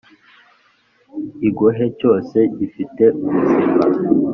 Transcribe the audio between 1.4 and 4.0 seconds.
igohe cyose ngifite ubuzima